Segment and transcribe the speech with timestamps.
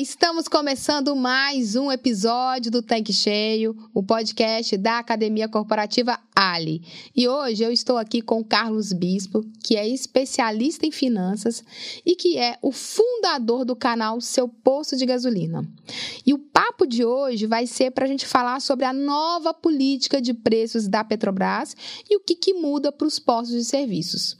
[0.00, 6.82] estamos começando mais um episódio do Tanque Cheio, o podcast da Academia Corporativa Ali.
[7.14, 11.62] E hoje eu estou aqui com Carlos Bispo, que é especialista em finanças
[12.04, 15.68] e que é o fundador do canal Seu Posto de Gasolina.
[16.24, 20.18] E o papo de hoje vai ser para a gente falar sobre a nova política
[20.18, 21.76] de preços da Petrobras
[22.08, 24.34] e o que, que muda para os postos de serviços.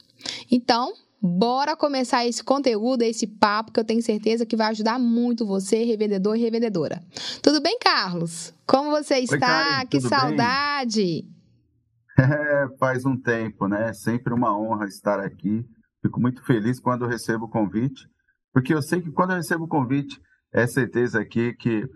[0.49, 0.91] Então,
[1.23, 5.83] Bora começar esse conteúdo, esse papo que eu tenho certeza que vai ajudar muito você,
[5.83, 6.99] revendedor e revendedora.
[7.43, 8.51] Tudo bem, Carlos?
[8.65, 9.35] Como você está?
[9.35, 11.25] Oi, Karen, que saudade!
[12.19, 13.93] É, faz um tempo, né?
[13.93, 15.65] Sempre uma honra estar aqui.
[16.01, 18.05] Fico muito feliz quando recebo o convite,
[18.53, 20.19] porque eu sei que quando eu recebo o convite,
[20.53, 21.87] é certeza aqui que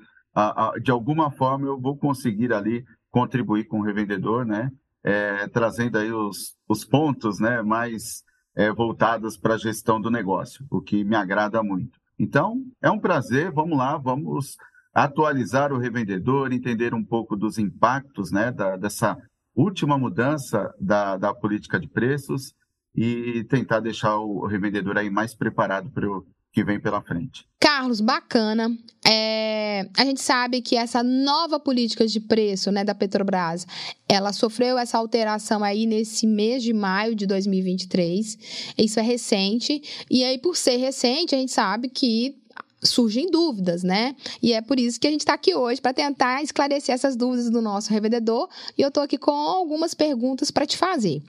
[0.82, 4.72] de alguma forma eu vou conseguir ali contribuir com o revendedor, né?
[5.04, 7.62] É, trazendo aí os, os pontos, né?
[7.62, 8.23] Mais
[8.56, 12.00] é, voltadas para a gestão do negócio, o que me agrada muito.
[12.17, 14.56] Então, é um prazer, vamos lá, vamos
[14.94, 19.17] atualizar o revendedor, entender um pouco dos impactos né, da, dessa
[19.53, 22.53] última mudança da, da política de preços
[22.95, 27.45] e tentar deixar o revendedor aí mais preparado para o que vem pela frente.
[27.59, 28.73] Carlos, bacana.
[29.06, 33.67] É, a gente sabe que essa nova política de preço né, da Petrobras,
[34.08, 38.73] ela sofreu essa alteração aí nesse mês de maio de 2023.
[38.78, 39.83] Isso é recente.
[40.09, 42.42] E aí, por ser recente, a gente sabe que
[42.81, 44.16] surgem dúvidas, né?
[44.42, 47.50] E é por isso que a gente está aqui hoje para tentar esclarecer essas dúvidas
[47.50, 48.48] do nosso revendedor.
[48.78, 51.22] E eu estou aqui com algumas perguntas para te fazer.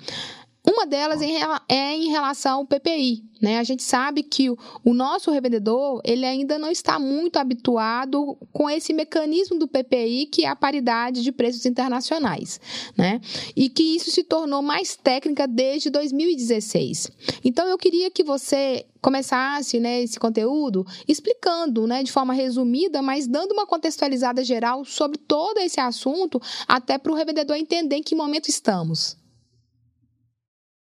[0.68, 1.20] Uma delas
[1.68, 3.24] é em relação ao PPI.
[3.40, 3.58] Né?
[3.58, 4.58] A gente sabe que o,
[4.94, 10.48] nosso revendedor ele ainda não está muito habituado com esse mecanismo do PPI, que é
[10.48, 12.60] a paridade de preços internacionais.
[12.96, 13.20] Né?
[13.54, 17.10] E que isso se tornou mais técnica desde 2016.
[17.44, 23.28] Então, eu queria que você começasse né, esse conteúdo explicando né, de forma resumida, mas
[23.28, 28.16] dando uma contextualizada geral sobre todo esse assunto, até para o revendedor entender em que
[28.16, 29.16] momento estamos.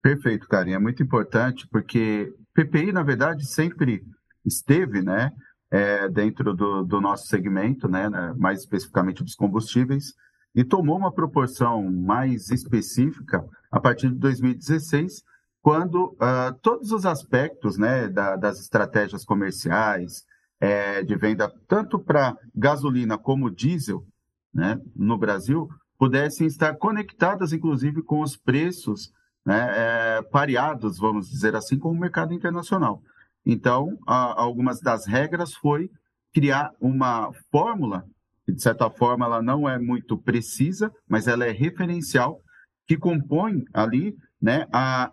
[0.05, 0.73] Perfeito, Karen.
[0.73, 4.03] É muito importante porque PPI, na verdade, sempre
[4.45, 5.31] esteve né,
[5.71, 10.13] é, dentro do, do, nosso segmento, né, né, mais especificamente dos combustíveis,
[10.53, 15.23] e tomou uma proporção mais específica a partir de 2016,
[15.59, 20.23] quando uh, todos os aspectos né, da, das estratégias comerciais
[20.59, 24.05] é, de venda, tanto para gasolina como diesel
[24.53, 25.67] né, no Brasil,
[25.97, 29.11] pudessem estar conectadas, inclusive, com os preços
[29.45, 33.01] né, é, pareados, vamos dizer assim, com o mercado internacional.
[33.45, 35.89] Então, a, algumas das regras foi
[36.33, 38.03] criar uma fórmula,
[38.45, 42.41] que de certa forma ela não é muito precisa, mas ela é referencial,
[42.87, 45.09] que compõe ali né, a,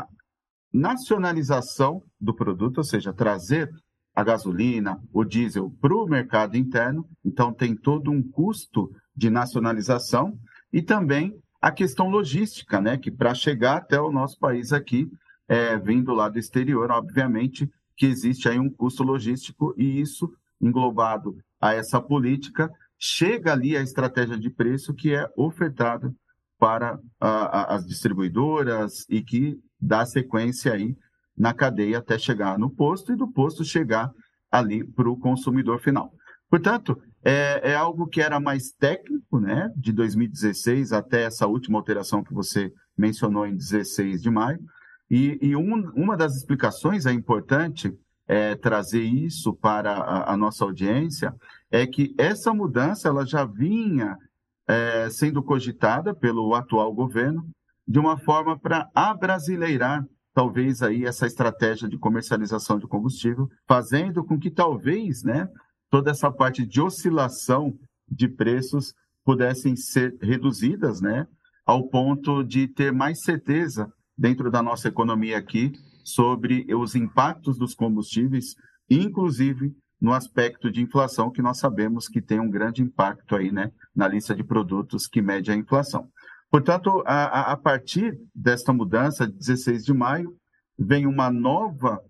[0.00, 0.06] a
[0.72, 3.70] nacionalização do produto, ou seja, trazer
[4.14, 10.38] a gasolina, o diesel para o mercado interno, então tem todo um custo de nacionalização
[10.72, 11.34] e também
[11.64, 12.98] a questão logística, né?
[12.98, 15.10] Que para chegar até o nosso país aqui,
[15.48, 20.30] é, vindo lá do exterior, obviamente que existe aí um custo logístico e isso,
[20.60, 26.14] englobado a essa política, chega ali a estratégia de preço que é ofertada
[26.58, 30.94] para a, a, as distribuidoras e que dá sequência aí
[31.34, 34.10] na cadeia até chegar no posto e do posto chegar
[34.52, 36.12] ali para o consumidor final.
[36.50, 42.22] Portanto, é, é, algo que era mais técnico, né, de 2016 até essa última alteração
[42.22, 44.60] que você mencionou em 16 de maio.
[45.10, 47.92] E, e um, uma das explicações é importante
[48.26, 51.34] é, trazer isso para a, a, nossa audiência
[51.70, 54.16] é que essa mudança ela já vinha
[54.66, 57.46] é, sendo cogitada pelo atual governo
[57.86, 64.38] de uma forma para abrasileirar talvez aí essa estratégia de comercialização de combustível, fazendo com
[64.38, 65.48] que talvez, né,
[65.94, 67.78] toda essa parte de oscilação
[68.10, 68.92] de preços
[69.24, 71.24] pudessem ser reduzidas, né,
[71.64, 73.88] ao ponto de ter mais certeza
[74.18, 75.70] dentro da nossa economia aqui
[76.02, 78.56] sobre os impactos dos combustíveis,
[78.90, 83.70] inclusive no aspecto de inflação, que nós sabemos que tem um grande impacto aí, né,
[83.94, 86.08] na lista de produtos que mede a inflação.
[86.50, 90.36] Portanto, a, a partir desta mudança, de 16 de maio,
[90.76, 92.00] vem uma nova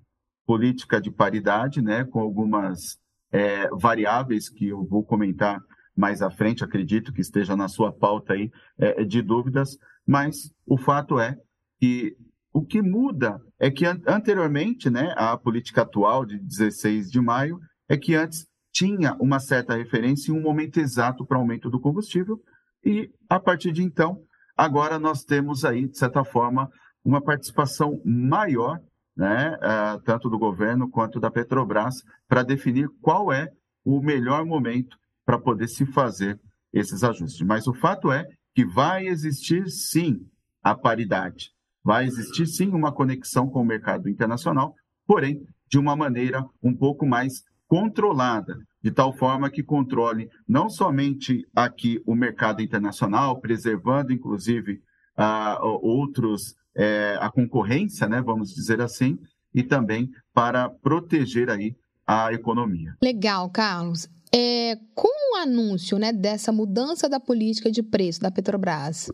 [0.47, 3.04] política de paridade, né, com algumas
[3.35, 5.61] é, variáveis que eu vou comentar
[5.97, 8.49] mais à frente, acredito que esteja na sua pauta aí
[8.79, 9.77] é, de dúvidas,
[10.07, 11.37] mas o fato é
[11.81, 12.17] que
[12.53, 17.59] o que muda é que anteriormente, né, a política atual de 16 de maio
[17.89, 22.41] é que antes tinha uma certa referência e um momento exato para aumento do combustível
[22.85, 24.23] e a partir de então,
[24.57, 26.71] agora nós temos aí de certa forma
[27.05, 28.81] uma participação maior
[29.17, 33.49] né, uh, tanto do governo quanto da Petrobras, para definir qual é
[33.85, 36.39] o melhor momento para poder se fazer
[36.73, 37.47] esses ajustes.
[37.47, 40.21] Mas o fato é que vai existir sim
[40.63, 41.51] a paridade,
[41.83, 44.75] vai existir sim uma conexão com o mercado internacional,
[45.07, 51.47] porém de uma maneira um pouco mais controlada, de tal forma que controle não somente
[51.55, 54.81] aqui o mercado internacional, preservando inclusive
[55.19, 59.19] uh, outros é, a concorrência, né, vamos dizer assim,
[59.55, 61.77] e também para proteger aí
[62.07, 62.97] a economia.
[63.03, 64.09] Legal, Carlos.
[64.33, 69.09] É, com o anúncio né, dessa mudança da política de preço da Petrobras,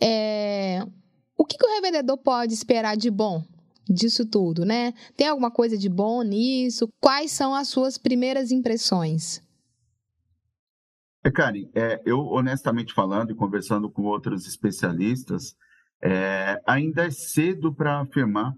[0.00, 0.86] é,
[1.36, 3.42] o que, que o revendedor pode esperar de bom
[3.88, 4.92] disso tudo, né?
[5.16, 6.88] Tem alguma coisa de bom nisso?
[7.00, 9.42] Quais são as suas primeiras impressões?
[11.24, 15.54] É, Karen, é, eu honestamente falando e conversando com outros especialistas,
[16.02, 18.54] é, ainda é cedo para afirmar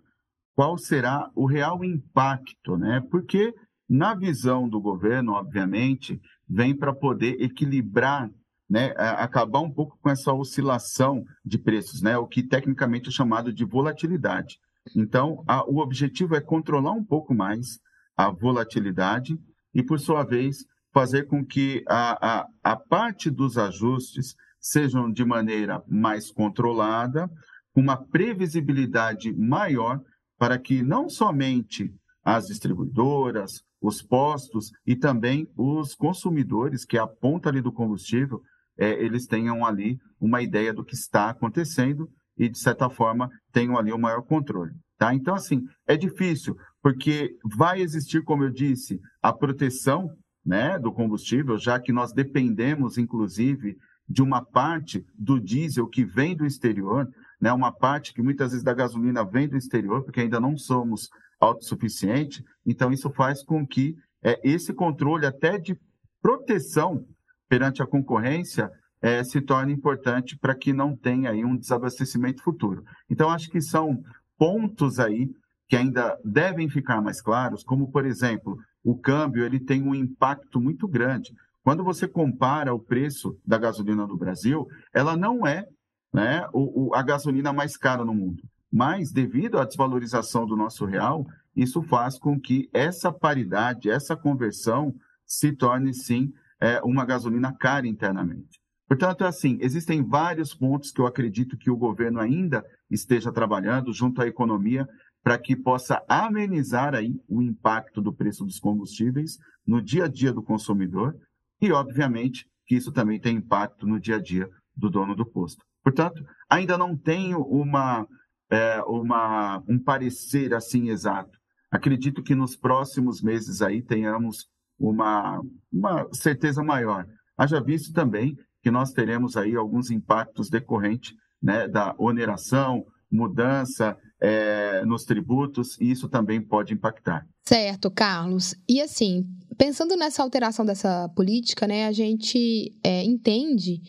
[0.54, 3.02] qual será o real impacto, né?
[3.10, 3.54] Porque
[3.88, 8.30] na visão do governo, obviamente, vem para poder equilibrar,
[8.68, 13.52] né, acabar um pouco com essa oscilação de preços, né, o que tecnicamente é chamado
[13.52, 14.58] de volatilidade.
[14.96, 17.78] Então, a, o objetivo é controlar um pouco mais
[18.16, 19.38] a volatilidade
[19.74, 25.24] e, por sua vez, fazer com que a, a, a parte dos ajustes sejam de
[25.24, 27.28] maneira mais controlada,
[27.74, 30.00] com uma previsibilidade maior,
[30.38, 31.92] para que não somente
[32.24, 38.40] as distribuidoras, os postos e também os consumidores, que é a ponta ali do combustível,
[38.78, 42.08] é, eles tenham ali uma ideia do que está acontecendo
[42.38, 44.72] e, de certa forma, tenham ali o um maior controle.
[44.96, 45.12] Tá?
[45.12, 50.08] Então, assim, é difícil, porque vai existir, como eu disse, a proteção
[50.44, 53.76] né, do combustível, já que nós dependemos, inclusive,
[54.08, 57.08] de uma parte do diesel que vem do exterior,
[57.40, 61.08] né, uma parte que muitas vezes da gasolina vem do exterior, porque ainda não somos
[61.40, 62.42] autossuficientes.
[62.64, 65.76] Então, isso faz com que é, esse controle até de
[66.20, 67.04] proteção
[67.48, 68.70] perante a concorrência
[69.00, 72.84] é, se torne importante para que não tenha aí um desabastecimento futuro.
[73.10, 74.02] Então, acho que são
[74.38, 75.28] pontos aí
[75.68, 80.60] que ainda devem ficar mais claros, como, por exemplo, o câmbio ele tem um impacto
[80.60, 81.34] muito grande.
[81.64, 85.66] Quando você compara o preço da gasolina no Brasil, ela não é
[86.12, 88.42] né, o, o, a gasolina mais cara no mundo.
[88.70, 94.94] Mas, devido à desvalorização do nosso real, isso faz com que essa paridade, essa conversão,
[95.26, 98.60] se torne, sim, é, uma gasolina cara internamente.
[98.88, 104.20] Portanto, assim, existem vários pontos que eu acredito que o governo ainda esteja trabalhando junto
[104.20, 104.86] à economia
[105.22, 110.32] para que possa amenizar aí o impacto do preço dos combustíveis no dia a dia
[110.32, 111.16] do consumidor
[111.62, 115.64] e, obviamente, que isso também tem impacto no dia a dia do dono do posto.
[115.82, 118.06] Portanto, ainda não tenho uma,
[118.50, 121.38] é, uma, um parecer assim exato.
[121.70, 124.48] Acredito que nos próximos meses aí tenhamos
[124.78, 125.40] uma,
[125.72, 127.06] uma certeza maior.
[127.36, 134.84] Haja visto também que nós teremos aí alguns impactos decorrentes né, da oneração, mudança é,
[134.84, 137.26] nos tributos, e isso também pode impactar.
[137.44, 138.54] Certo, Carlos.
[138.68, 139.26] E assim,
[139.58, 143.80] pensando nessa alteração dessa política, né, a gente é, entende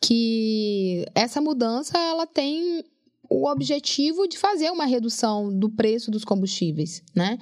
[0.00, 2.84] que essa mudança ela tem
[3.30, 7.38] o objetivo de fazer uma redução do preço dos combustíveis, né?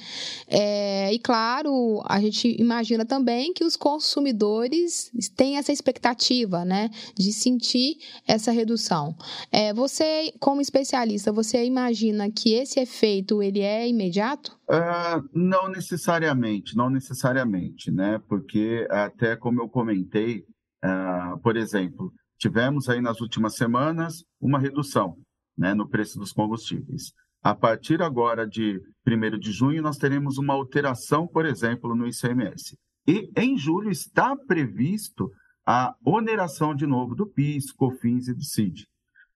[0.47, 7.33] É, e claro, a gente imagina também que os consumidores têm essa expectativa, né, de
[7.33, 9.16] sentir essa redução.
[9.50, 14.59] É, você, como especialista, você imagina que esse efeito ele é imediato?
[14.71, 18.21] Uh, não necessariamente, não necessariamente, né?
[18.28, 20.45] Porque até como eu comentei,
[20.85, 25.16] uh, por exemplo, tivemos aí nas últimas semanas uma redução
[25.58, 27.12] né, no preço dos combustíveis.
[27.42, 32.76] A partir agora de 1 de junho, nós teremos uma alteração, por exemplo, no ICMS.
[33.06, 35.30] E em julho está previsto
[35.66, 38.86] a oneração de novo do PIS, COFINS e do CID.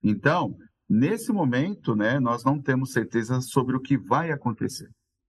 [0.03, 0.57] Então,
[0.89, 4.89] nesse momento, né, nós não temos certeza sobre o que vai acontecer.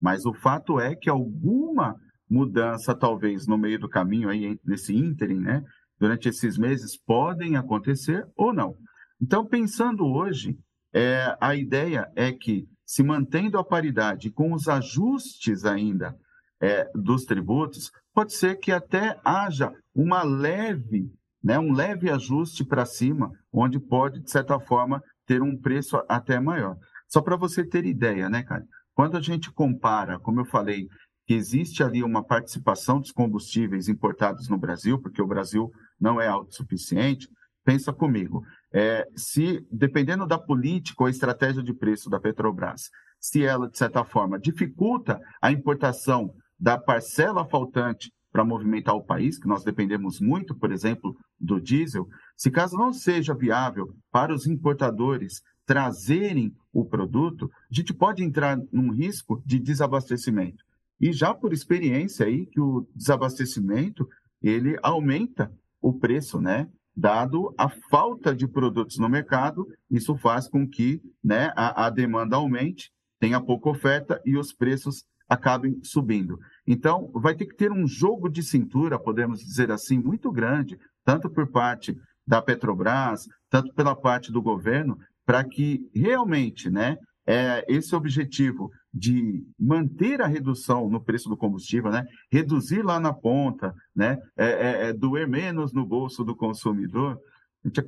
[0.02, 1.96] Mas o fato é que alguma
[2.30, 5.64] mudança, talvez no meio do caminho, aí, nesse ínterim, né,
[6.00, 8.76] durante esses meses, podem acontecer ou não.
[9.22, 10.58] Então, pensando hoje,
[10.94, 16.16] é, a ideia é que, se mantendo a paridade com os ajustes ainda
[16.62, 21.12] é, dos tributos, pode ser que até haja uma leve,
[21.44, 26.40] né, um leve ajuste para cima, onde pode, de certa forma, ter um preço até
[26.40, 26.78] maior.
[27.08, 28.64] Só para você ter ideia, né, cara?
[28.94, 30.88] Quando a gente compara, como eu falei,
[31.26, 36.28] que existe ali uma participação dos combustíveis importados no Brasil, porque o Brasil não é
[36.28, 37.28] autossuficiente,
[37.64, 42.90] pensa comigo, é, se, dependendo da política ou estratégia de preço da Petrobras,
[43.20, 49.38] se ela, de certa forma, dificulta a importação da parcela faltante para movimentar o país,
[49.38, 54.48] que nós dependemos muito, por exemplo, do diesel, se caso não seja viável para os
[54.48, 60.64] importadores trazerem o produto, a gente pode entrar num risco de desabastecimento.
[61.00, 64.08] E já por experiência aí que o desabastecimento
[64.42, 65.52] ele aumenta
[65.82, 66.68] o preço, né?
[66.96, 72.36] Dado a falta de produtos no mercado, isso faz com que né, a, a demanda
[72.36, 76.38] aumente, tenha pouca oferta e os preços acabem subindo.
[76.68, 81.30] Então, vai ter que ter um jogo de cintura, podemos dizer assim, muito grande, tanto
[81.30, 87.96] por parte da Petrobras, tanto pela parte do governo, para que realmente né, é, esse
[87.96, 94.18] objetivo de manter a redução no preço do combustível, né, reduzir lá na ponta, né,
[94.38, 97.18] é, é, é doer menos no bolso do consumidor,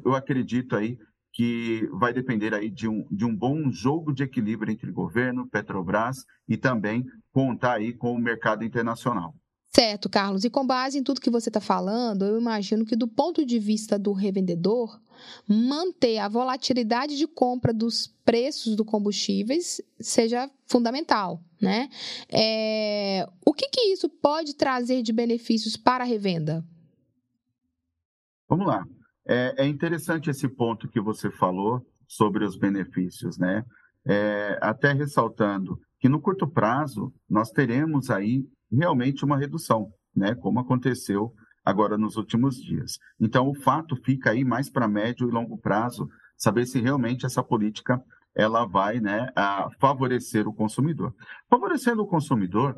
[0.04, 0.98] eu acredito aí
[1.34, 6.24] que vai depender aí de um, de um bom jogo de equilíbrio entre governo, Petrobras
[6.48, 9.36] e também contar aí com o mercado internacional.
[9.76, 10.46] Certo, Carlos.
[10.46, 13.60] E com base em tudo que você está falando, eu imagino que do ponto de
[13.60, 14.98] vista do revendedor,
[15.46, 21.90] manter a volatilidade de compra dos preços dos combustíveis seja fundamental, né?
[22.30, 23.28] É...
[23.46, 26.64] O que, que isso pode trazer de benefícios para a revenda?
[28.48, 28.82] Vamos lá.
[29.28, 33.62] É, é interessante esse ponto que você falou sobre os benefícios, né?
[34.08, 40.36] É, até ressaltando que no curto prazo nós teremos aí realmente uma redução, né?
[40.36, 43.00] Como aconteceu agora nos últimos dias.
[43.20, 47.44] Então o fato fica aí mais para médio e longo prazo saber se realmente essa
[47.44, 48.02] política
[48.36, 49.30] ela vai, né,
[49.80, 51.16] favorecer o consumidor.
[51.50, 52.76] Favorecendo o consumidor,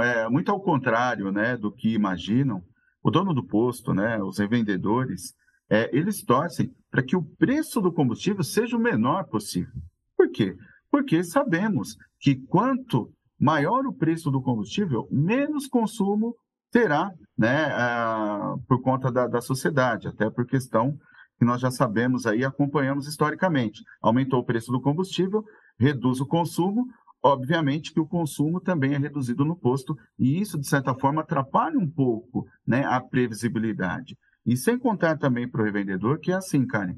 [0.00, 2.62] é, muito ao contrário, né, do que imaginam,
[3.02, 5.34] o dono do posto, né, os revendedores,
[5.70, 9.72] é, eles torcem para que o preço do combustível seja o menor possível.
[10.14, 10.54] Por quê?
[10.90, 16.34] Porque sabemos que quanto maior o preço do combustível, menos consumo
[16.70, 20.98] terá né, a, por conta da, da sociedade, até por questão
[21.38, 23.82] que nós já sabemos aí, acompanhamos historicamente.
[24.02, 25.44] Aumentou o preço do combustível,
[25.78, 26.86] reduz o consumo,
[27.22, 31.78] obviamente que o consumo também é reduzido no posto, e isso, de certa forma, atrapalha
[31.78, 34.16] um pouco né, a previsibilidade.
[34.44, 36.96] E sem contar também para o revendedor que é assim, Karen,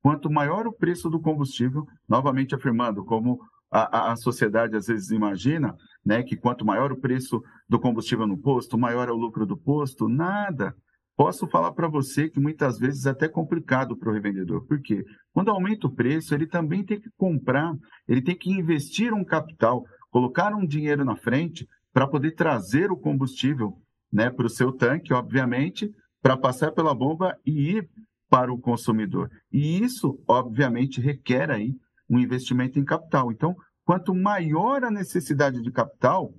[0.00, 3.40] quanto maior o preço do combustível, novamente afirmando, como
[3.72, 5.74] a, a, sociedade às vezes imagina,
[6.04, 9.56] né, que quanto maior o preço do combustível no posto, maior é o lucro do
[9.56, 10.74] posto, nada.
[11.16, 14.66] Posso falar para você que muitas vezes é até complicado para o revendedor.
[14.66, 15.04] Por quê?
[15.32, 17.74] Quando aumenta o preço, ele também tem que comprar,
[18.06, 22.96] ele tem que investir um capital, colocar um dinheiro na frente para poder trazer o
[22.96, 23.74] combustível
[24.12, 27.88] né, para o seu tanque, obviamente, para passar pela bomba e ir
[28.28, 29.30] para o consumidor.
[29.50, 31.74] E isso, obviamente, requer aí
[32.12, 33.32] um investimento em capital.
[33.32, 36.34] Então, quanto maior a necessidade de capital,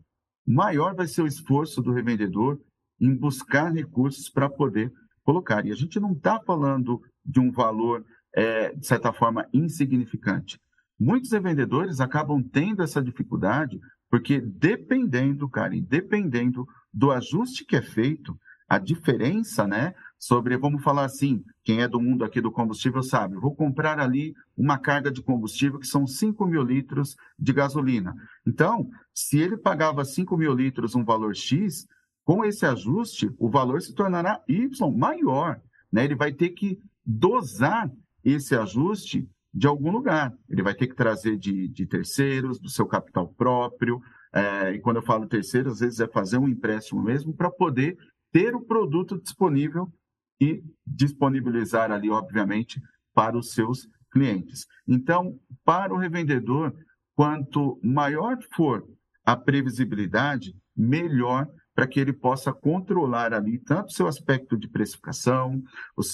[0.46, 2.60] maior vai ser o esforço do revendedor
[3.02, 4.92] em buscar recursos para poder
[5.24, 5.66] colocar.
[5.66, 10.60] E a gente não está falando de um valor, é, de certa forma, insignificante.
[11.00, 13.80] Muitos revendedores acabam tendo essa dificuldade
[14.12, 18.38] porque, dependendo, Karen, dependendo do ajuste que é feito,
[18.70, 23.36] a diferença, né, sobre, vamos falar assim, quem é do mundo aqui do combustível sabe,
[23.36, 28.16] vou comprar ali uma carga de combustível que são 5 mil litros de gasolina.
[28.48, 31.86] Então, se ele pagava 5 mil litros um valor X,
[32.24, 35.60] com esse ajuste, o valor se tornará Y maior.
[35.92, 36.06] Né?
[36.06, 37.92] Ele vai ter que dosar
[38.24, 40.34] esse ajuste de algum lugar.
[40.50, 44.02] Ele vai ter que trazer de, de terceiros, do seu capital próprio.
[44.34, 47.98] É, e quando eu falo terceiro, às vezes é fazer um empréstimo mesmo para poder
[48.32, 49.92] ter o produto disponível
[50.40, 52.82] e disponibilizar ali, obviamente,
[53.14, 54.66] para os seus clientes.
[54.88, 56.74] Então, para o revendedor,
[57.16, 58.84] quanto maior for
[59.26, 65.62] a previsibilidade, melhor para que ele possa controlar ali tanto o seu aspecto de precificação,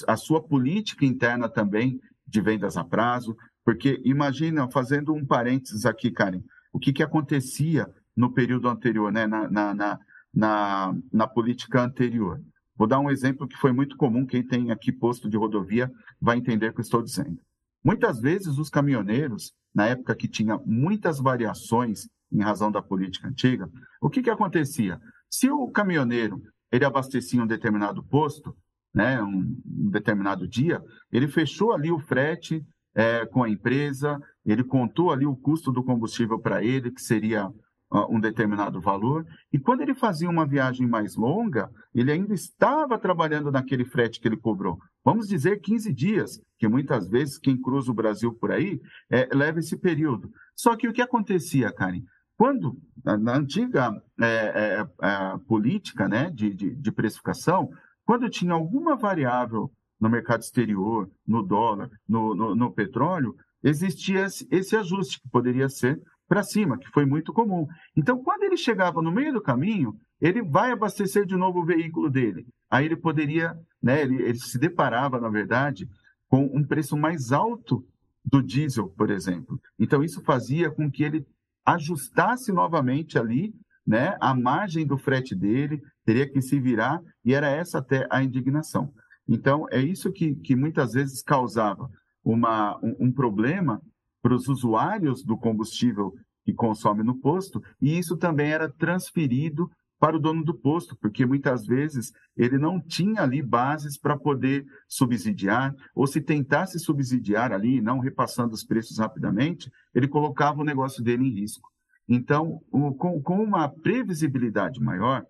[0.07, 3.35] a sua política interna também de vendas a prazo,
[3.65, 9.27] porque imagina, fazendo um parênteses aqui, Karen, o que, que acontecia no período anterior, né,
[9.27, 9.99] na, na, na
[10.33, 12.41] na, na política anterior.
[12.79, 16.38] Vou dar um exemplo que foi muito comum, quem tem aqui posto de rodovia vai
[16.38, 17.38] entender o que estou dizendo.
[17.83, 23.69] Muitas vezes os caminhoneiros, na época que tinha muitas variações em razão da política antiga,
[24.01, 24.98] o que, que acontecia?
[25.29, 28.55] Se o caminhoneiro ele abastecia um determinado posto,
[28.93, 30.81] né, um, um determinado dia,
[31.12, 35.83] ele fechou ali o frete é, com a empresa, ele contou ali o custo do
[35.83, 37.51] combustível para ele, que seria
[37.91, 43.51] um determinado valor, e quando ele fazia uma viagem mais longa, ele ainda estava trabalhando
[43.51, 44.77] naquele frete que ele cobrou.
[45.03, 48.79] Vamos dizer 15 dias, que muitas vezes quem cruza o Brasil por aí
[49.10, 50.29] é, leva esse período.
[50.55, 52.03] Só que o que acontecia, Karen?
[52.38, 57.69] Quando, na antiga é, é, é, política né, de, de, de precificação,
[58.05, 64.75] quando tinha alguma variável no mercado exterior, no dólar, no, no, no petróleo, existia esse
[64.75, 67.67] ajuste que poderia ser para cima, que foi muito comum.
[67.98, 72.09] Então, quando ele chegava no meio do caminho, ele vai abastecer de novo o veículo
[72.09, 72.48] dele.
[72.69, 75.89] Aí ele poderia, né, ele, ele se deparava, na verdade,
[76.29, 77.83] com um preço mais alto
[78.24, 79.59] do diesel, por exemplo.
[79.79, 81.25] Então, isso fazia com que ele
[81.65, 83.53] ajustasse novamente ali
[83.86, 88.24] né, a margem do frete dele, teria que se virar, e era essa até a
[88.24, 88.93] indignação.
[89.27, 91.89] Então, é isso que, que muitas vezes causava
[92.24, 93.81] uma, um, um problema
[94.21, 100.15] para os usuários do combustível que consome no posto, e isso também era transferido para
[100.15, 105.75] o dono do posto, porque muitas vezes ele não tinha ali bases para poder subsidiar,
[105.93, 111.25] ou se tentasse subsidiar ali, não repassando os preços rapidamente, ele colocava o negócio dele
[111.25, 111.69] em risco.
[112.07, 112.59] Então,
[112.97, 115.23] com, uma previsibilidade maior,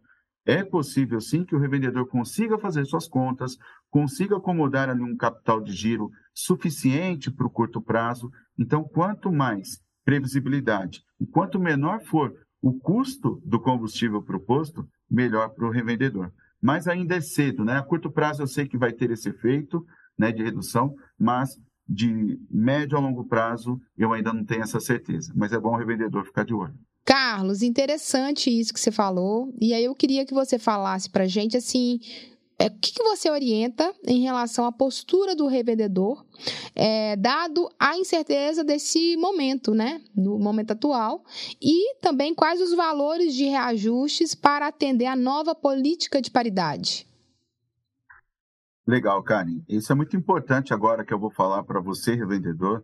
[0.50, 3.56] é possível sim que o revendedor consiga fazer suas contas,
[3.90, 8.32] consiga acomodar ali um capital de giro suficiente para o curto prazo.
[8.58, 15.68] Então, quanto mais previsibilidade e quanto menor for o custo do combustível proposto, melhor para
[15.68, 16.32] o revendedor.
[16.60, 17.78] Mas ainda é cedo, né?
[17.78, 19.86] A curto prazo eu sei que vai ter esse efeito
[20.18, 25.32] né, de redução, mas de médio a longo prazo eu ainda não tenho essa certeza.
[25.36, 26.74] Mas é bom o revendedor ficar de olho.
[27.10, 29.52] Carlos, interessante isso que você falou.
[29.60, 32.00] E aí eu queria que você falasse para gente assim
[32.60, 36.24] é, o que, que, você orienta em relação à postura do revendedor,
[36.76, 41.24] é, dado a incerteza desse momento, né, no momento atual,
[41.60, 47.08] e também quais os valores de reajustes para atender a nova política de paridade?
[48.86, 49.64] Legal, Karen.
[49.68, 52.84] Isso é muito importante agora que eu vou falar para você, revendedor,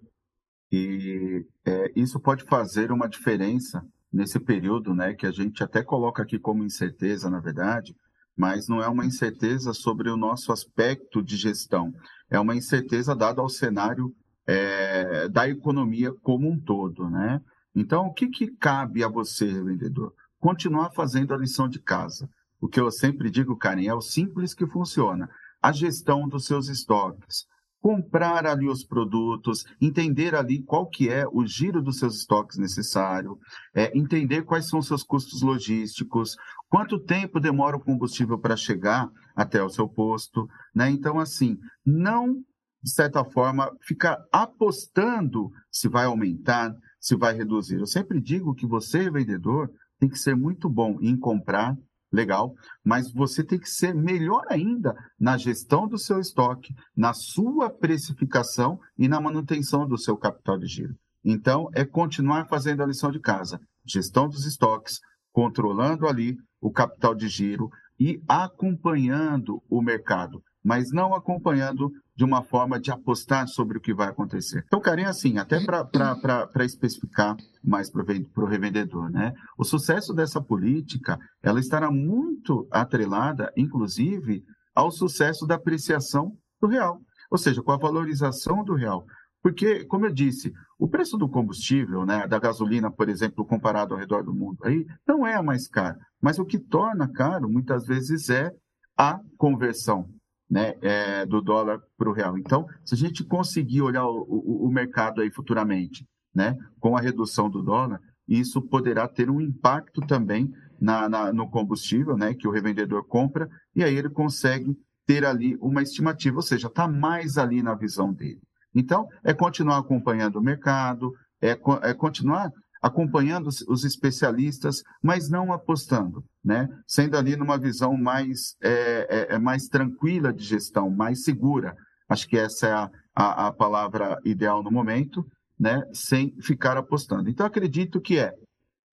[0.72, 6.24] e é, isso pode fazer uma diferença nesse período, né, que a gente até coloca
[6.24, 7.94] aqui como incerteza, na verdade,
[8.36, 11.94] mas não é uma incerteza sobre o nosso aspecto de gestão,
[12.30, 14.16] é uma incerteza dada ao cenário
[14.48, 17.42] é, da economia como um todo, né?
[17.76, 20.14] Então, o que, que cabe a você, vendedor?
[20.40, 22.30] Continuar fazendo a lição de casa.
[22.62, 25.30] O que eu sempre digo, Karen, é o simples que funciona.
[25.62, 27.46] A gestão dos seus estoques,
[27.86, 33.38] comprar ali os produtos, entender ali qual que é o giro dos seus estoques necessário,
[33.76, 36.36] é, entender quais são os seus custos logísticos,
[36.68, 40.90] quanto tempo demora o combustível para chegar até o seu posto, né?
[40.90, 42.34] Então, assim, não,
[42.82, 47.76] de certa forma, ficar apostando se vai aumentar, se vai reduzir.
[47.76, 49.70] Eu sempre digo que você, vendedor,
[50.00, 51.78] tem que ser muito bom em comprar,
[52.16, 57.70] legal, mas você tem que ser melhor ainda na gestão do seu estoque, na sua
[57.70, 60.96] precificação e na manutenção do seu capital de giro.
[61.24, 65.00] Então, é continuar fazendo a lição de casa, gestão dos estoques,
[65.32, 72.42] controlando ali o capital de giro e acompanhando o mercado, mas não acompanhando de uma
[72.42, 74.64] forma de apostar sobre o que vai acontecer.
[74.66, 79.34] Então, Karen, assim, até para especificar mais para o revendedor, né?
[79.58, 87.02] O sucesso dessa política, ela estará muito atrelada, inclusive, ao sucesso da apreciação do real,
[87.30, 89.06] ou seja, com a valorização do real.
[89.42, 94.00] Porque, como eu disse, o preço do combustível, né, da gasolina, por exemplo, comparado ao
[94.00, 95.98] redor do mundo, aí não é a mais cara.
[96.22, 98.52] Mas o que torna caro, muitas vezes, é
[98.98, 100.10] a conversão
[100.50, 102.38] né, é, do dólar para o real.
[102.38, 107.02] Então, se a gente conseguir olhar o, o, o, mercado aí futuramente, né, com a
[107.02, 112.48] redução do dólar, isso poderá ter um impacto também na, na, no combustível, né, que
[112.48, 117.38] o revendedor compra, e aí ele consegue ter ali uma estimativa, ou seja, está mais
[117.38, 118.42] ali na visão dele.
[118.74, 122.52] Então, é continuar acompanhando o mercado, é, é continuar
[122.86, 126.70] acompanhando os especialistas, mas não apostando, né?
[126.86, 131.76] Sendo ali numa visão mais, é, é, é, mais tranquila de gestão, mais segura.
[132.08, 135.26] Acho que essa é a, a, a palavra ideal no momento,
[135.60, 135.82] né?
[135.94, 137.28] Sem ficar apostando.
[137.28, 138.32] Então, acredito que é,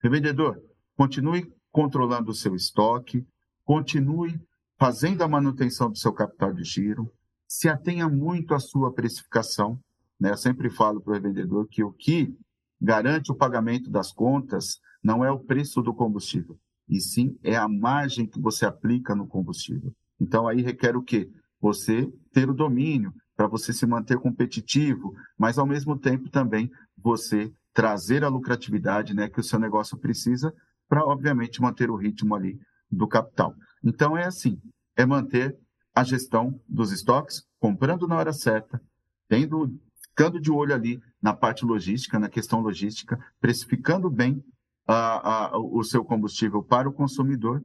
[0.03, 0.57] revendedor,
[0.97, 3.27] continue controlando o seu estoque,
[3.63, 4.41] continue
[4.79, 7.13] fazendo a manutenção do seu capital de giro,
[7.47, 9.79] se atenha muito à sua precificação.
[10.19, 10.31] Né?
[10.31, 12.35] Eu sempre falo para o revendedor que o que
[12.83, 17.69] garante o pagamento das contas não é o preço do combustível, e sim é a
[17.69, 19.95] margem que você aplica no combustível.
[20.21, 21.31] Então aí requer o quê?
[21.61, 27.53] Você ter o domínio para você se manter competitivo, mas ao mesmo tempo também você
[27.73, 30.53] trazer a lucratividade, né, que o seu negócio precisa
[30.89, 32.59] para obviamente manter o ritmo ali
[32.91, 33.55] do capital.
[33.83, 34.61] Então é assim,
[34.97, 35.57] é manter
[35.95, 38.83] a gestão dos estoques, comprando na hora certa,
[39.29, 39.73] tendo
[40.13, 44.45] ficando de olho ali na parte logística, na questão logística, precificando bem
[44.87, 47.65] a, a, o seu combustível para o consumidor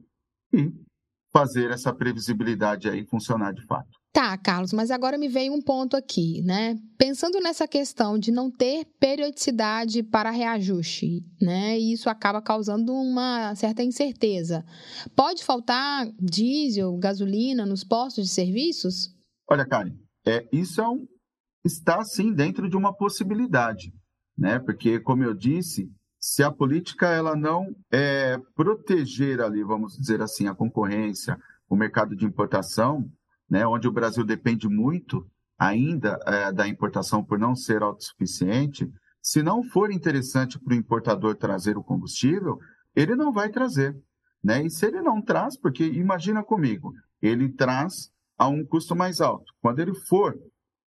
[0.52, 0.72] e
[1.30, 3.90] fazer essa previsibilidade aí funcionar de fato.
[4.10, 6.74] Tá, Carlos, mas agora me veio um ponto aqui, né?
[6.96, 11.78] Pensando nessa questão de não ter periodicidade para reajuste, né?
[11.78, 14.64] E isso acaba causando uma certa incerteza.
[15.14, 19.14] Pode faltar diesel, gasolina nos postos de serviços?
[19.48, 19.94] Olha, Karen,
[20.26, 21.06] é, isso é um,
[21.64, 23.92] está sim dentro de uma possibilidade,
[24.36, 24.58] né?
[24.58, 25.90] Porque, como eu disse,
[26.20, 32.16] se a política ela não é, proteger ali, vamos dizer assim, a concorrência, o mercado
[32.16, 33.08] de importação,
[33.48, 35.26] né, onde o Brasil depende muito
[35.58, 38.90] ainda é, da importação por não ser autossuficiente,
[39.22, 42.58] se não for interessante para o importador trazer o combustível,
[42.94, 43.96] ele não vai trazer.
[44.42, 44.64] Né?
[44.64, 49.52] E se ele não traz, porque imagina comigo, ele traz a um custo mais alto.
[49.60, 50.38] Quando ele for,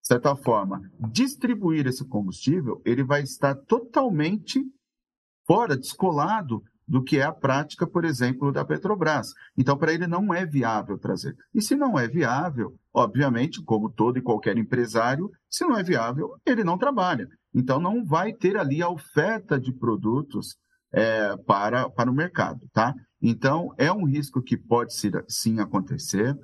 [0.01, 4.59] de certa forma, distribuir esse combustível, ele vai estar totalmente
[5.45, 9.27] fora, descolado do que é a prática, por exemplo, da Petrobras.
[9.57, 11.35] Então, para ele não é viável trazer.
[11.53, 16.31] E se não é viável, obviamente, como todo e qualquer empresário, se não é viável,
[16.45, 17.27] ele não trabalha.
[17.53, 20.57] Então, não vai ter ali a oferta de produtos
[20.91, 22.93] é, para, para o mercado, tá?
[23.21, 24.93] Então, é um risco que pode
[25.29, 26.35] sim acontecer.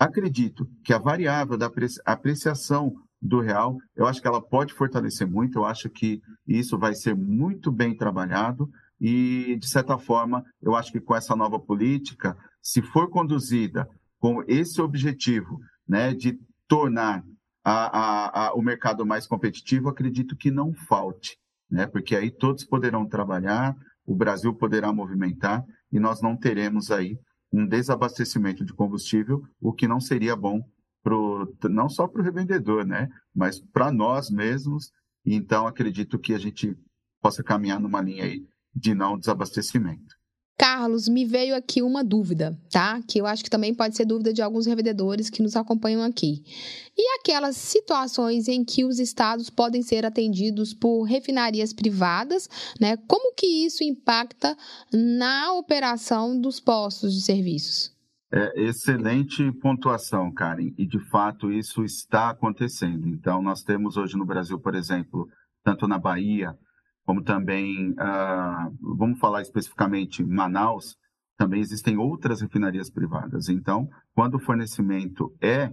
[0.00, 1.70] Acredito que a variável da
[2.06, 6.94] apreciação do real, eu acho que ela pode fortalecer muito, eu acho que isso vai
[6.94, 8.66] ser muito bem trabalhado
[8.98, 13.86] e, de certa forma, eu acho que com essa nova política, se for conduzida
[14.18, 17.22] com esse objetivo né, de tornar
[17.62, 21.36] a, a, a, o mercado mais competitivo, acredito que não falte,
[21.70, 27.18] né, porque aí todos poderão trabalhar, o Brasil poderá movimentar e nós não teremos aí
[27.52, 30.62] um desabastecimento de combustível, o que não seria bom
[31.02, 33.08] pro, não só para o revendedor, né?
[33.34, 34.92] Mas para nós mesmos.
[35.24, 36.76] Então, acredito que a gente
[37.20, 40.19] possa caminhar numa linha aí de não desabastecimento.
[40.60, 43.00] Carlos, me veio aqui uma dúvida, tá?
[43.08, 46.44] Que eu acho que também pode ser dúvida de alguns revendedores que nos acompanham aqui.
[46.94, 52.46] E aquelas situações em que os estados podem ser atendidos por refinarias privadas,
[52.78, 52.98] né?
[53.08, 54.54] Como que isso impacta
[54.92, 57.96] na operação dos postos de serviços?
[58.30, 63.08] É, excelente pontuação, Karen, e de fato isso está acontecendo.
[63.08, 65.26] Então, nós temos hoje no Brasil, por exemplo,
[65.64, 66.54] tanto na Bahia,
[67.10, 70.94] como também, uh, vamos falar especificamente Manaus,
[71.36, 73.48] também existem outras refinarias privadas.
[73.48, 75.72] Então, quando o fornecimento é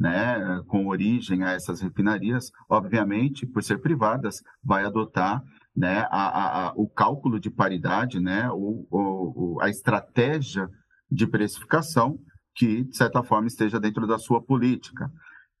[0.00, 5.42] né, com origem a essas refinarias, obviamente, por ser privadas, vai adotar
[5.76, 10.70] né, a, a, a, o cálculo de paridade, né, o, o, a estratégia
[11.10, 12.18] de precificação
[12.56, 15.10] que, de certa forma, esteja dentro da sua política.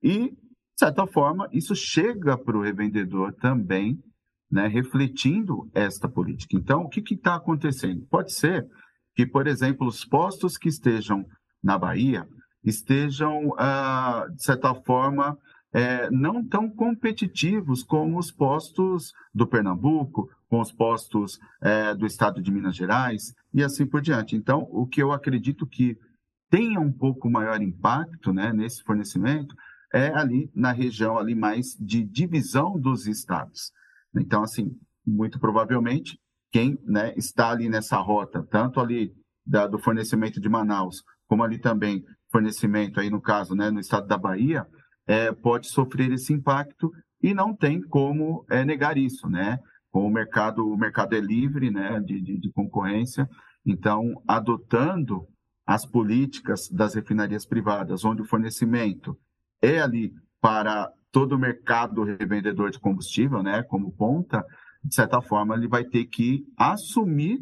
[0.02, 4.02] E, de certa forma, isso chega para o revendedor também,
[4.50, 6.56] né, refletindo esta política.
[6.56, 8.06] Então, o que está acontecendo?
[8.10, 8.66] Pode ser
[9.14, 11.24] que, por exemplo, os postos que estejam
[11.62, 12.26] na Bahia
[12.64, 15.36] estejam, ah, de certa forma,
[15.72, 22.40] é, não tão competitivos como os postos do Pernambuco, com os postos é, do estado
[22.40, 24.34] de Minas Gerais e assim por diante.
[24.34, 25.96] Então, o que eu acredito que
[26.50, 29.54] tenha um pouco maior impacto né, nesse fornecimento
[29.92, 33.70] é ali na região ali mais de divisão dos estados.
[34.20, 34.70] Então, assim,
[35.06, 36.18] muito provavelmente,
[36.52, 39.12] quem né, está ali nessa rota, tanto ali
[39.46, 44.06] da, do fornecimento de Manaus, como ali também fornecimento, aí no caso, né, no estado
[44.06, 44.66] da Bahia,
[45.06, 46.90] é, pode sofrer esse impacto
[47.22, 49.58] e não tem como é, negar isso, né?
[49.92, 53.28] o mercado, o mercado é livre, né, de, de, de concorrência,
[53.64, 55.26] então adotando
[55.66, 59.18] as políticas das refinarias privadas, onde o fornecimento
[59.60, 64.44] é ali para todo o mercado revendedor de combustível, né, como ponta,
[64.84, 67.40] de certa forma ele vai ter que assumir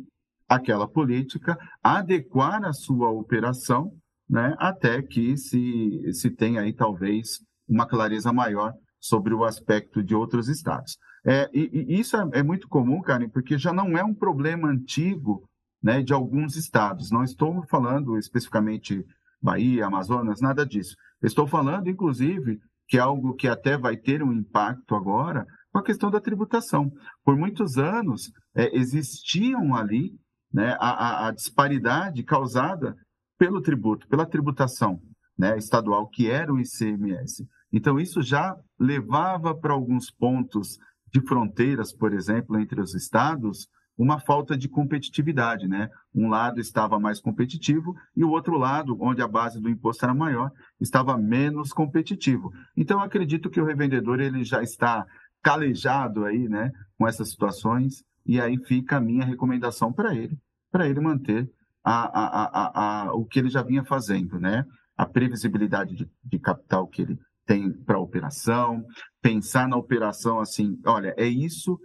[0.48, 3.92] aquela política, adequar a sua operação,
[4.28, 10.14] né, até que se, se tenha aí talvez uma clareza maior sobre o aspecto de
[10.14, 10.96] outros estados.
[11.24, 14.68] É, e, e, isso é, é, muito comum, Karen, porque já não é um problema
[14.68, 15.48] antigo
[15.82, 17.10] né, de alguns estados.
[17.10, 19.04] Não estou falando especificamente
[19.42, 20.96] Bahia, Amazonas, nada disso.
[21.22, 25.84] Estou falando, inclusive, que é algo que até vai ter um impacto agora com a
[25.84, 26.90] questão da tributação.
[27.24, 30.12] Por muitos anos, é, existiam ali
[30.52, 32.96] né, a, a, disparidade causada
[33.38, 34.98] pelo tributo, pela tributação
[35.36, 37.46] né, estadual, que era o ICMS.
[37.72, 40.78] Então, isso já levava para alguns pontos
[41.12, 45.88] de fronteiras, por exemplo, entre os estados, uma falta de competitividade, né?
[46.14, 50.14] Um lado estava mais competitivo e o outro lado, onde a base do imposto era
[50.14, 52.52] maior, estava menos competitivo.
[52.76, 55.06] Então, acredito que o revendedor ele já está
[55.42, 60.36] calejado aí, né, com essas situações, e aí fica a minha recomendação para ele,
[60.70, 61.48] para ele manter
[61.84, 64.64] a, a, a, o que ele já vinha fazendo, né?
[64.96, 68.84] A previsibilidade de, de capital que ele tem para a operação,
[69.22, 71.78] pensar na operação assim, olha, é isso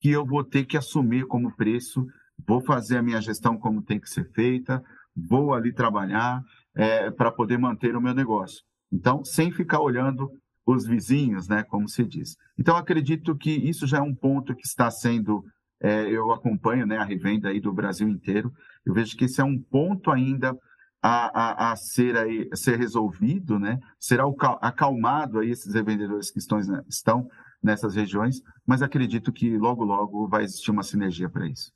[0.00, 2.06] que eu vou ter que assumir como preço,
[2.46, 4.82] vou fazer a minha gestão como tem que ser feita,
[5.14, 6.42] vou ali trabalhar
[6.74, 8.62] é, para poder manter o meu negócio.
[8.92, 10.30] Então, sem ficar olhando
[10.64, 12.36] os vizinhos, né, como se diz.
[12.58, 15.42] Então, acredito que isso já é um ponto que está sendo,
[15.80, 18.52] é, eu acompanho né, a revenda aí do Brasil inteiro,
[18.84, 20.54] eu vejo que esse é um ponto ainda
[21.02, 24.20] a, a, a ser, aí, a ser resolvido, né, ser
[24.60, 27.28] acalmado aí esses revendedores que estão, estão
[27.62, 31.70] nessas regiões, mas acredito que logo, logo vai existir uma sinergia para isso.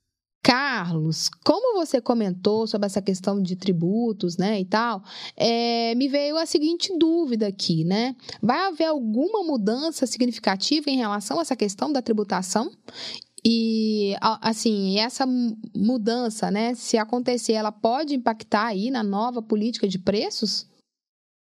[0.44, 5.02] Carlos, como você comentou sobre essa questão de tributos, né, e tal,
[5.36, 8.16] é, me veio a seguinte dúvida aqui, né?
[8.42, 12.72] Vai haver alguma mudança significativa em relação a essa questão da tributação?
[13.44, 15.24] E, assim, essa
[15.76, 20.68] mudança, né, se acontecer, ela pode impactar aí na nova política de preços?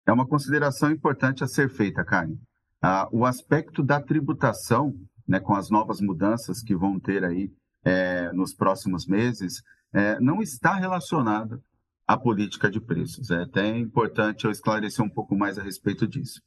[0.06, 2.36] É uma consideração importante a ser feita, Karen.
[2.82, 4.96] Ah, o aspecto da tributação,
[5.28, 7.52] né, com as novas mudanças que vão ter aí
[7.84, 9.62] é, nos próximos meses,
[9.94, 11.62] é, não está relacionada
[12.08, 13.30] à política de preços.
[13.32, 16.42] É até importante eu esclarecer um pouco mais a respeito disso.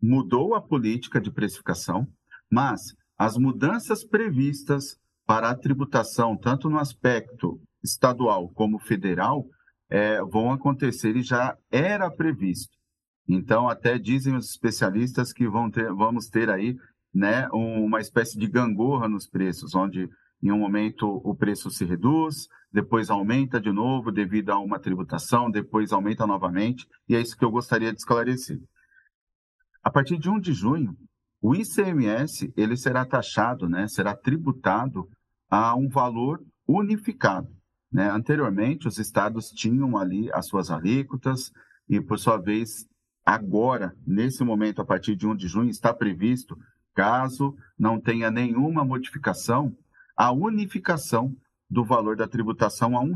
[0.00, 2.06] Mudou a política de precificação,
[2.50, 9.46] mas as mudanças previstas para a tributação, tanto no aspecto estadual como federal,
[9.88, 12.73] é, vão acontecer e já era previsto.
[13.28, 16.76] Então, até dizem os especialistas que vão ter, vamos ter aí
[17.12, 20.08] né, uma espécie de gangorra nos preços, onde
[20.42, 25.50] em um momento o preço se reduz, depois aumenta de novo devido a uma tributação,
[25.50, 28.60] depois aumenta novamente, e é isso que eu gostaria de esclarecer.
[29.82, 30.96] A partir de 1 de junho,
[31.40, 35.08] o ICMS ele será taxado, né, será tributado
[35.48, 37.48] a um valor unificado.
[37.92, 38.10] Né?
[38.10, 41.52] Anteriormente, os estados tinham ali as suas alíquotas
[41.88, 42.86] e, por sua vez,
[43.24, 46.58] agora, nesse momento, a partir de 1 de junho, está previsto,
[46.94, 49.76] caso não tenha nenhuma modificação,
[50.16, 51.34] a unificação
[51.68, 53.08] do valor da tributação a R$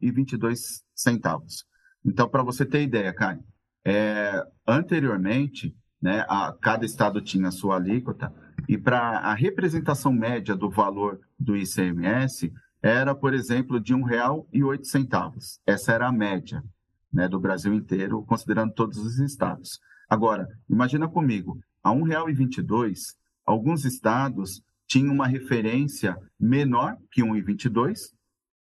[0.00, 1.64] 1,22.
[2.04, 3.42] Então, para você ter ideia, Caio,
[3.84, 8.32] é, anteriormente, né, a, cada estado tinha a sua alíquota,
[8.68, 15.58] e para a representação média do valor do ICMS era, por exemplo, de R$ 1,08.
[15.66, 16.62] Essa era a média
[17.14, 19.78] né, do Brasil inteiro, considerando todos os estados.
[20.10, 22.98] Agora, imagina comigo, a R$ 1,22,
[23.46, 27.98] alguns estados tinha uma referência menor que 1,22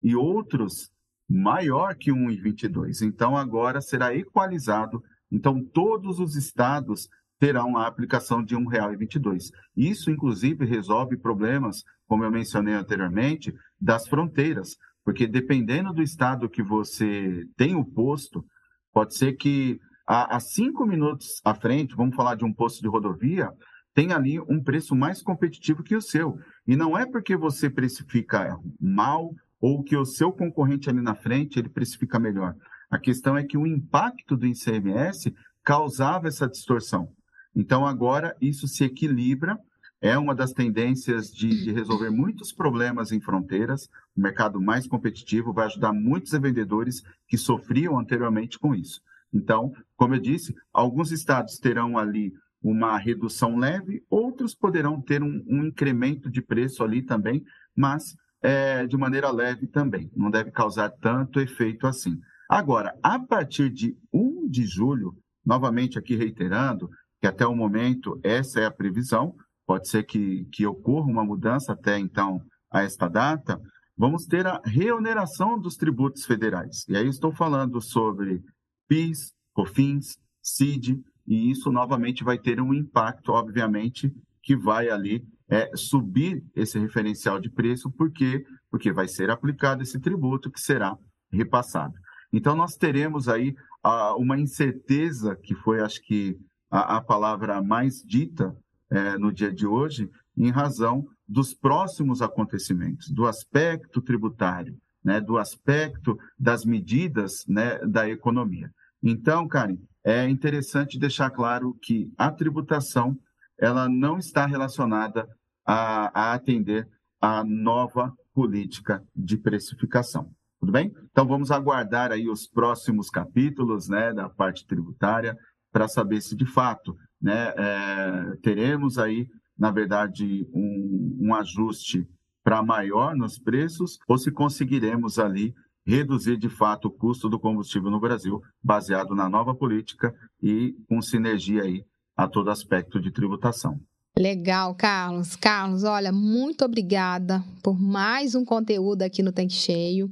[0.02, 0.90] e outros
[1.28, 3.02] maior que 1,22.
[3.02, 5.02] Então, agora será equalizado.
[5.30, 9.50] Então, todos os estados terão a aplicação de R$ 1,22.
[9.76, 16.62] Isso, inclusive, resolve problemas, como eu mencionei anteriormente, das fronteiras, porque dependendo do estado que
[16.62, 18.44] você tem o posto,
[18.92, 22.88] pode ser que a, a cinco minutos à frente, vamos falar de um posto de
[22.88, 23.50] rodovia,
[23.94, 26.38] tem ali um preço mais competitivo que o seu.
[26.66, 31.58] E não é porque você precifica mal ou que o seu concorrente ali na frente
[31.58, 32.54] ele precifica melhor.
[32.90, 35.32] A questão é que o impacto do ICMS
[35.64, 37.08] causava essa distorção.
[37.54, 39.58] Então agora isso se equilibra.
[40.02, 43.88] É uma das tendências de, de resolver muitos problemas em fronteiras.
[44.16, 49.00] O mercado mais competitivo vai ajudar muitos vendedores que sofriam anteriormente com isso.
[49.32, 55.42] Então, como eu disse, alguns estados terão ali uma redução leve, outros poderão ter um,
[55.48, 60.90] um incremento de preço ali também, mas é, de maneira leve também, não deve causar
[60.90, 62.20] tanto efeito assim.
[62.48, 68.60] Agora, a partir de 1 de julho, novamente aqui reiterando, que até o momento essa
[68.60, 69.34] é a previsão,
[69.72, 73.58] pode ser que, que ocorra uma mudança até então a esta data,
[73.96, 76.86] vamos ter a reoneração dos tributos federais.
[76.90, 78.42] E aí estou falando sobre
[78.86, 85.70] PIS, COFINS, CID, e isso novamente vai ter um impacto, obviamente, que vai ali é,
[85.74, 88.44] subir esse referencial de preço, por quê?
[88.70, 90.94] Porque vai ser aplicado esse tributo que será
[91.32, 91.94] repassado.
[92.30, 96.36] Então, nós teremos aí a, uma incerteza, que foi, acho que,
[96.70, 98.54] a palavra mais dita
[98.92, 105.38] é, no dia de hoje, em razão dos próximos acontecimentos, do aspecto tributário, né, do
[105.38, 108.70] aspecto das medidas né, da economia.
[109.02, 113.16] Então, Karen, é interessante deixar claro que a tributação
[113.58, 115.26] ela não está relacionada
[115.64, 116.88] a, a atender
[117.20, 120.30] a nova política de precificação.
[120.58, 120.92] Tudo bem?
[121.10, 125.36] Então vamos aguardar aí os próximos capítulos né, da parte tributária
[125.72, 132.08] para saber se de fato né, é, teremos aí, na verdade, um, um ajuste
[132.42, 135.54] para maior nos preços ou se conseguiremos ali
[135.86, 141.00] reduzir de fato o custo do combustível no Brasil, baseado na nova política e com
[141.00, 141.84] sinergia aí
[142.16, 143.80] a todo aspecto de tributação.
[144.18, 145.36] Legal, Carlos.
[145.36, 150.10] Carlos, olha, muito obrigada por mais um conteúdo aqui no Tanque Cheio.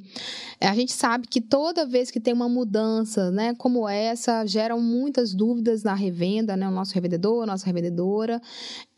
[0.58, 5.34] A gente sabe que toda vez que tem uma mudança, né, como essa, geram muitas
[5.34, 8.40] dúvidas na revenda, né, o nosso revendedor, nossa revendedora,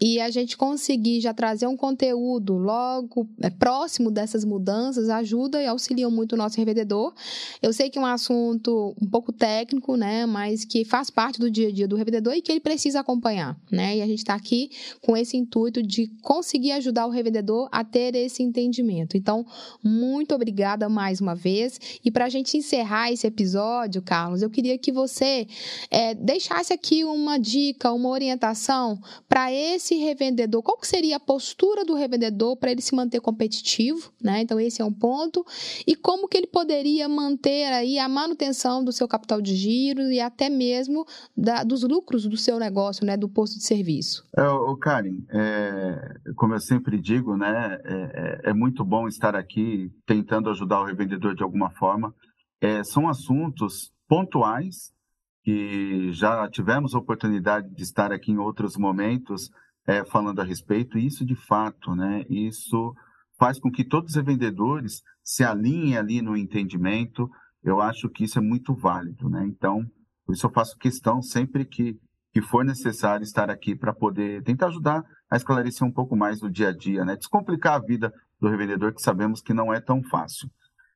[0.00, 5.66] e a gente conseguir já trazer um conteúdo logo é, próximo dessas mudanças ajuda e
[5.66, 7.14] auxilia muito o nosso revendedor.
[7.60, 11.50] Eu sei que é um assunto um pouco técnico, né, mas que faz parte do
[11.50, 14.34] dia a dia do revendedor e que ele precisa acompanhar, né, e a gente está
[14.34, 19.16] aqui com esse intuito de conseguir ajudar o revendedor a ter esse entendimento.
[19.16, 19.44] Então,
[19.82, 21.80] muito obrigada mais uma vez.
[22.04, 25.46] E para a gente encerrar esse episódio, Carlos, eu queria que você
[25.90, 30.62] é, deixasse aqui uma dica, uma orientação para esse revendedor.
[30.62, 34.12] Qual que seria a postura do revendedor para ele se manter competitivo?
[34.22, 34.42] Né?
[34.42, 35.44] Então, esse é um ponto.
[35.86, 40.20] E como que ele poderia manter aí a manutenção do seu capital de giro e
[40.20, 44.24] até mesmo da, dos lucros do seu negócio, né, do posto de serviço?
[44.36, 44.42] É,
[44.82, 50.50] Karen, é, como eu sempre digo, né, é, é, é, muito bom estar aqui tentando
[50.50, 52.12] ajudar o revendedor de alguma forma.
[52.60, 54.92] É, são assuntos pontuais
[55.44, 59.50] que já tivemos oportunidade de estar aqui em outros momentos
[59.86, 62.92] é, falando a respeito, e isso de fato, né, isso
[63.38, 67.30] faz com que todos os revendedores se alinhem ali no entendimento.
[67.62, 69.44] Eu acho que isso é muito válido, né?
[69.46, 69.84] Então,
[70.26, 71.96] por isso eu faço questão sempre que
[72.32, 76.50] que for necessário estar aqui para poder tentar ajudar a esclarecer um pouco mais do
[76.50, 77.16] dia a dia, né?
[77.16, 80.50] Descomplicar a vida do revendedor, que sabemos que não é tão fácil.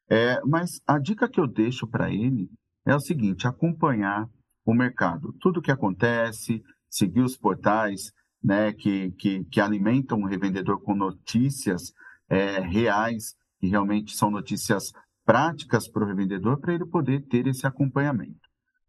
[0.09, 2.49] É, mas a dica que eu deixo para ele
[2.87, 4.29] é o seguinte: acompanhar
[4.65, 10.27] o mercado, tudo o que acontece, seguir os portais né, que, que, que alimentam o
[10.27, 11.93] revendedor com notícias
[12.29, 14.93] é, reais, que realmente são notícias
[15.25, 18.46] práticas para o revendedor, para ele poder ter esse acompanhamento.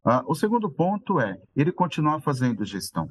[0.10, 3.10] Ah, o segundo ponto é ele continuar fazendo gestão.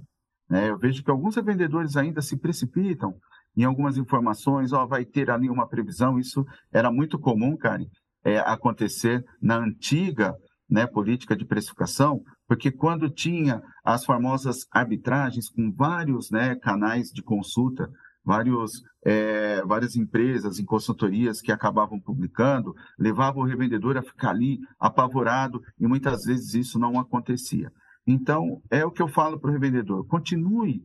[0.48, 0.70] Né?
[0.70, 3.14] Eu vejo que alguns vendedores ainda se precipitam
[3.54, 6.18] em algumas informações, ó, vai ter ali uma previsão.
[6.18, 7.84] Isso era muito comum, Karen,
[8.24, 10.34] é, acontecer na antiga
[10.70, 17.22] né, política de precificação, porque quando tinha as famosas arbitragens com vários né, canais de
[17.22, 17.90] consulta
[18.26, 24.58] vários, é, várias empresas em consultorias que acabavam publicando, levavam o revendedor a ficar ali
[24.80, 27.70] apavorado e muitas vezes isso não acontecia.
[28.04, 30.82] Então, é o que eu falo para o revendedor: continue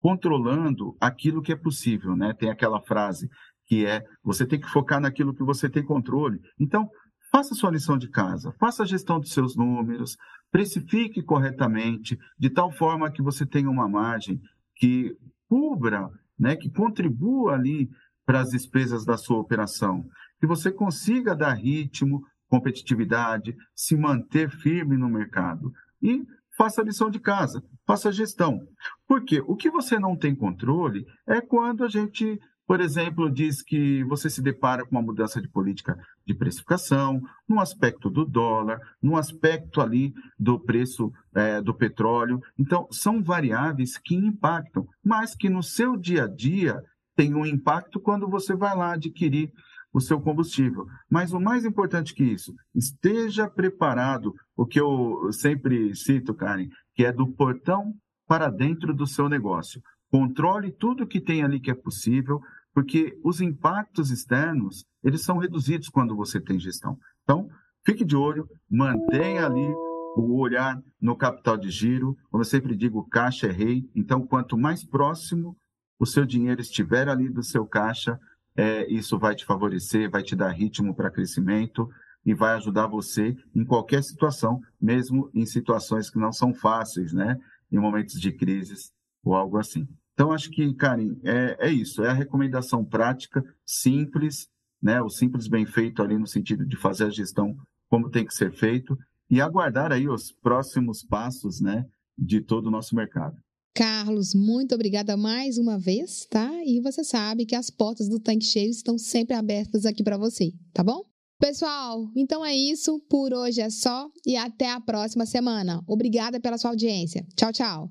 [0.00, 2.14] controlando aquilo que é possível.
[2.14, 2.34] Né?
[2.38, 3.30] Tem aquela frase
[3.66, 6.40] que é: você tem que focar naquilo que você tem controle.
[6.60, 6.88] Então,
[7.30, 10.18] faça sua lição de casa, faça a gestão dos seus números,
[10.50, 14.38] precifique corretamente, de tal forma que você tenha uma margem
[14.76, 15.16] que
[15.48, 16.10] cubra
[16.42, 17.88] né, que contribua ali
[18.26, 20.04] para as despesas da sua operação,
[20.40, 25.72] que você consiga dar ritmo, competitividade, se manter firme no mercado.
[26.02, 26.26] E
[26.56, 28.60] faça a lição de casa, faça a gestão.
[29.06, 34.04] Porque o que você não tem controle é quando a gente por exemplo, diz que
[34.04, 39.16] você se depara com uma mudança de política de precificação, no aspecto do dólar, no
[39.16, 42.40] aspecto ali do preço é, do petróleo.
[42.58, 46.80] Então, são variáveis que impactam, mas que no seu dia a dia
[47.16, 49.52] tem um impacto quando você vai lá adquirir
[49.92, 50.86] o seu combustível.
[51.10, 57.04] Mas o mais importante que isso, esteja preparado, o que eu sempre cito, Karen, que
[57.04, 57.92] é do portão
[58.26, 59.82] para dentro do seu negócio.
[60.12, 62.38] Controle tudo que tem ali que é possível,
[62.74, 66.98] porque os impactos externos, eles são reduzidos quando você tem gestão.
[67.22, 67.48] Então,
[67.82, 69.74] fique de olho, mantenha ali
[70.14, 72.14] o olhar no capital de giro.
[72.30, 73.88] Como eu sempre digo, caixa é rei.
[73.96, 75.56] Então, quanto mais próximo
[75.98, 78.20] o seu dinheiro estiver ali do seu caixa,
[78.54, 81.88] é, isso vai te favorecer, vai te dar ritmo para crescimento
[82.22, 87.38] e vai ajudar você em qualquer situação, mesmo em situações que não são fáceis, né?
[87.70, 88.92] Em momentos de crises
[89.24, 89.88] ou algo assim.
[90.14, 92.02] Então, acho que, Karen, é, é isso.
[92.02, 94.48] É a recomendação prática, simples,
[94.82, 95.00] né?
[95.00, 97.56] O simples bem feito ali no sentido de fazer a gestão
[97.88, 98.96] como tem que ser feito
[99.30, 101.86] e aguardar aí os próximos passos, né?
[102.18, 103.36] De todo o nosso mercado.
[103.74, 106.50] Carlos, muito obrigada mais uma vez, tá?
[106.66, 110.52] E você sabe que as portas do Tanque Cheio estão sempre abertas aqui para você,
[110.74, 111.02] tá bom?
[111.40, 113.00] Pessoal, então é isso.
[113.08, 115.82] Por hoje é só e até a próxima semana.
[115.88, 117.26] Obrigada pela sua audiência.
[117.34, 117.90] Tchau, tchau.